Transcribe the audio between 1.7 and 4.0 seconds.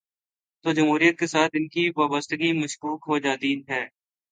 کی وابستگی مشکوک ہو جا تی ہے۔